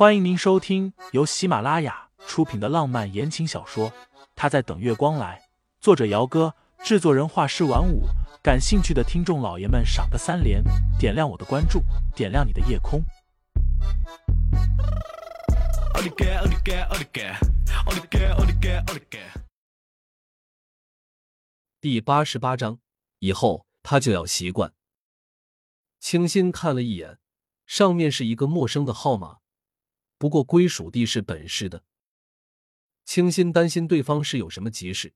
[0.00, 3.90] 欢迎您收听由喜马拉雅出品的浪漫言情小说
[4.34, 5.38] 《他在等月光来》，
[5.78, 8.04] 作者：姚哥，制作人：画师晚舞。
[8.42, 10.64] 感兴趣的听众老爷们，赏个三连，
[10.98, 11.82] 点亮我的关注，
[12.16, 13.04] 点亮你的夜空。
[21.78, 22.78] 第八十八章，
[23.18, 24.72] 以后他就要习惯。
[25.98, 27.18] 清新看了一眼，
[27.66, 29.39] 上面是一个陌生的号码。
[30.20, 31.82] 不过归属地是本市的，
[33.06, 35.14] 清新担心对方是有什么急事，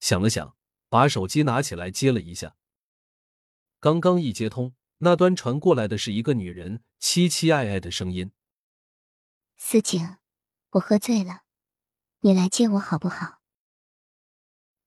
[0.00, 0.56] 想了想，
[0.88, 2.56] 把手机拿起来接了一下。
[3.80, 8.32] 刚刚一接通，那端传过来的是一个女人凄凄爱爱的声音
[9.58, 10.16] ：“思景，
[10.70, 11.42] 我喝醉了，
[12.20, 13.42] 你来接我好不好？”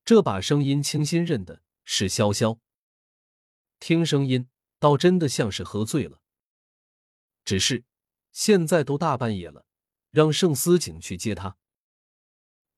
[0.04, 2.58] 这把声音清新认的是潇潇，
[3.78, 4.48] 听声音
[4.80, 6.20] 倒真的像是喝醉了，
[7.44, 7.84] 只是。
[8.32, 9.66] 现在都大半夜了，
[10.10, 11.56] 让盛思景去接他。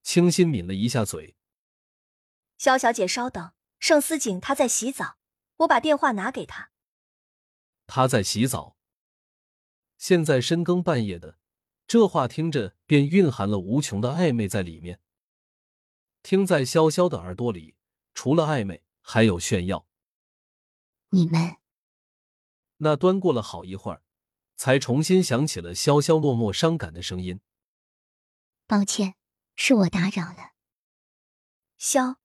[0.01, 1.35] 清新抿了一下嘴，
[2.57, 5.17] 萧小姐稍等，盛思景他在洗澡，
[5.57, 6.71] 我把电话拿给他。
[7.87, 8.75] 他在洗澡。
[9.97, 11.39] 现在深更半夜的，
[11.87, 14.99] 这话听着便蕴含了无穷的暧昧在里面。
[16.21, 17.75] 听在潇潇的耳朵里，
[18.13, 19.87] 除了暧昧，还有炫耀。
[21.09, 21.57] 你们
[22.77, 24.02] 那端过了好一会儿。
[24.55, 27.39] 才重新响起了潇潇落寞伤感的声音。
[28.65, 29.15] 抱歉，
[29.55, 30.53] 是我打扰了。
[31.77, 32.19] 萧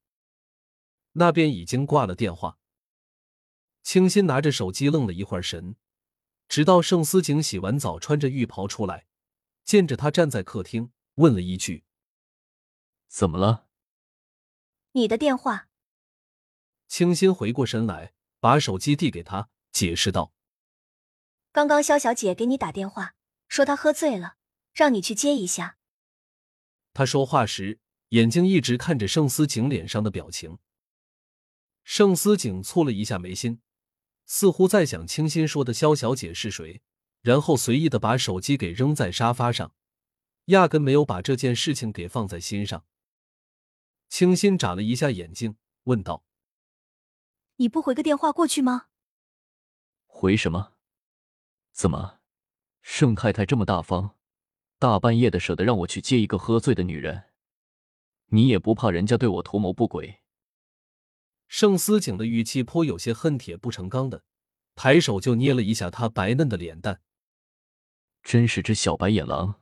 [1.12, 2.58] 那边已经挂了电话。
[3.82, 5.76] 清新拿着手机愣了一会儿神，
[6.48, 9.06] 直到盛思景洗完澡穿着浴袍出来，
[9.64, 11.84] 见着他站在客厅，问了一句
[13.08, 13.66] ：“怎么了？”
[14.92, 15.68] 你的电话。
[16.86, 20.32] 清新回过神来，把手机递给他，解释道。
[21.52, 23.14] 刚刚肖小姐给你打电话，
[23.48, 24.36] 说她喝醉了，
[24.72, 25.76] 让你去接一下。
[26.92, 27.78] 他说话时
[28.10, 30.58] 眼睛一直看着盛思景脸上的表情。
[31.84, 33.60] 盛思景蹙了一下眉心，
[34.26, 36.82] 似乎在想清新说的肖小姐是谁，
[37.22, 39.72] 然后随意的把手机给扔在沙发上，
[40.46, 42.84] 压根没有把这件事情给放在心上。
[44.08, 46.24] 清新眨了一下眼睛，问道
[47.56, 48.86] ：“你不回个电话过去吗？”
[50.06, 50.74] 回什么？
[51.78, 52.18] 怎么，
[52.82, 54.16] 盛太太这么大方，
[54.80, 57.26] 大半夜的舍得让我去接一个喝醉的女人？
[58.30, 60.20] 你也不怕人家对我图谋不轨？
[61.46, 64.24] 盛思景的语气颇有些恨铁不成钢的，
[64.74, 67.00] 抬手就捏了一下他白嫩的脸蛋。
[68.24, 69.60] 真是只小白眼狼。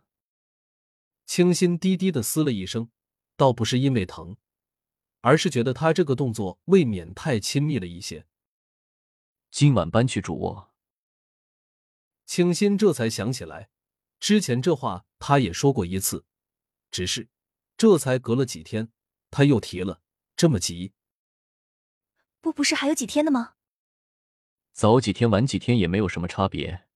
[1.27, 2.89] 清新低低的嘶了一声，
[3.37, 4.39] 倒不是因为疼，
[5.21, 8.25] 而是觉得他这个动作未免太亲密了一些。
[9.51, 10.73] 今晚搬去主卧。
[12.37, 13.71] 清新这才想起来，
[14.21, 16.27] 之前这话他也说过一次，
[16.91, 17.31] 只是
[17.79, 18.93] 这才隔了几天，
[19.31, 20.03] 他又提了，
[20.37, 20.93] 这么急？
[22.43, 23.55] 不，不是还有几天的吗？
[24.75, 26.87] 早几天晚几天也没有什么差别，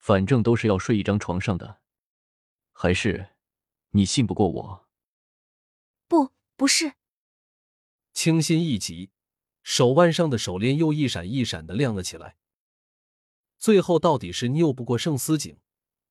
[0.00, 1.80] 反正都是要睡一张床上的。
[2.72, 3.36] 还是
[3.90, 4.88] 你信不过我？
[6.08, 6.94] 不，不是。
[8.12, 9.12] 清新一急，
[9.62, 12.36] 手腕上的手链又一闪一闪的亮了起来。
[13.62, 15.56] 最后到底是拗不过盛思景，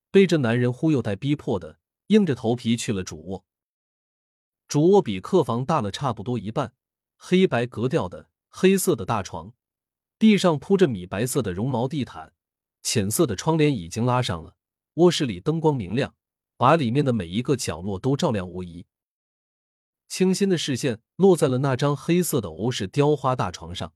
[0.09, 3.45] 被这男人忽悠带逼迫的，硬着头皮去了主卧。
[4.69, 6.73] 主卧比客房大了差不多一半，
[7.17, 9.51] 黑白格调的黑色的大床，
[10.17, 12.31] 地上铺着米白色的绒毛地毯，
[12.83, 14.55] 浅色的窗帘已经拉上了。
[14.93, 16.15] 卧室里灯光明亮，
[16.55, 18.85] 把里面的每一个角落都照亮无遗。
[20.07, 23.93] 清新的视线落在了那张黑色的欧式雕花大床上，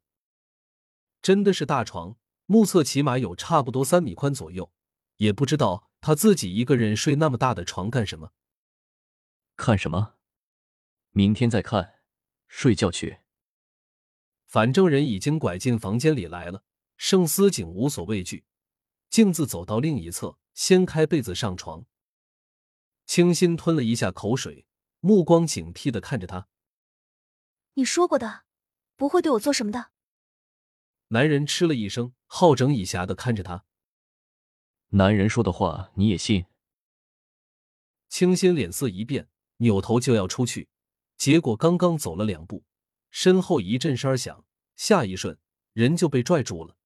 [1.22, 2.18] 真的是大床。
[2.46, 4.72] 目测起码有差不多三米宽左右，
[5.18, 8.32] 也不知道他自己一个人睡那么大的床干什么？
[9.56, 10.16] 看什么？
[11.12, 12.02] 明天再看，
[12.48, 13.20] 睡觉去。
[14.46, 16.64] 反正人已经拐进房间里来了，
[16.98, 18.46] 盛思景无所畏惧，
[19.10, 21.86] 径自走到另一侧，掀开被子上床。
[23.06, 24.68] 清新吞了一下口水，
[25.00, 26.48] 目光警惕的看着他
[27.74, 28.46] ：“你说过的，
[28.96, 29.92] 不会对我做什么的。”
[31.10, 33.66] 男人嗤了一声，好整以暇的看着他。
[34.90, 36.46] 男人说的话你也信？
[38.08, 40.70] 清新脸色一变，扭头就要出去，
[41.18, 42.64] 结果刚刚走了两步，
[43.12, 45.38] 身后一阵声响，下一瞬
[45.74, 46.78] 人就被拽住了，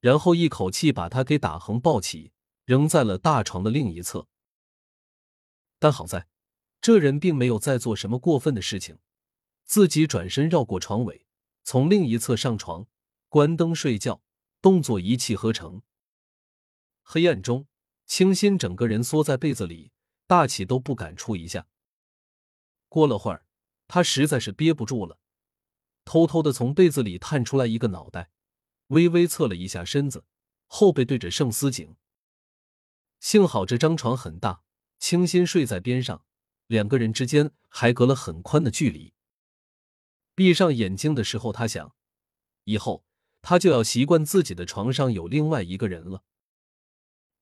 [0.00, 2.32] 然后一口气把他给打横抱起，
[2.64, 4.28] 扔在了大床的另一侧。
[5.78, 6.28] 但好在，
[6.80, 8.98] 这人并没有再做什么过分的事情，
[9.64, 11.26] 自己转身绕过床尾，
[11.64, 12.86] 从另一侧上床。
[13.36, 14.22] 关灯睡觉，
[14.62, 15.82] 动作一气呵成。
[17.02, 17.66] 黑暗中，
[18.06, 19.92] 清新整个人缩在被子里，
[20.26, 21.66] 大气都不敢出一下。
[22.88, 23.44] 过了会儿，
[23.88, 25.18] 他实在是憋不住了，
[26.06, 28.30] 偷偷的从被子里探出来一个脑袋，
[28.86, 30.24] 微微侧了一下身子，
[30.64, 31.94] 后背对着盛思景。
[33.20, 34.62] 幸好这张床很大，
[34.98, 36.24] 清新睡在边上，
[36.68, 39.12] 两个人之间还隔了很宽的距离。
[40.34, 41.94] 闭上眼睛的时候，他想，
[42.64, 43.04] 以后
[43.48, 46.24] 她就要习惯自己的床上有另外一个人了。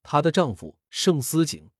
[0.02, 1.70] 她的丈夫盛思景，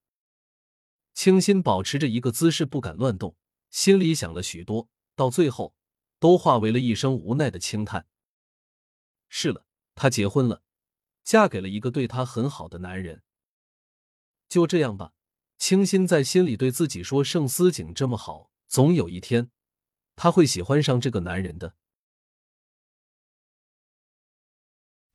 [1.13, 3.35] 清新保持着一个姿势，不敢乱动，
[3.69, 5.75] 心里想了许多，到最后
[6.17, 8.07] 都化为了一声无奈的轻叹。
[9.29, 10.63] 是了，她结婚了，
[11.23, 13.21] 嫁给了一个对她很好的男人。
[14.49, 15.13] 就这样吧，
[15.59, 19.51] 清新在心里对自己说：“盛思景这么好，总有一天
[20.15, 21.75] 他会喜欢上这个男人的。”